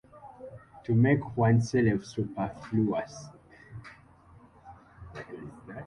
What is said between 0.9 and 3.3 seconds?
make oneself superfluous!